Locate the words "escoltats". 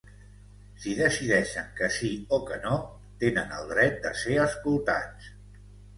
4.47-5.33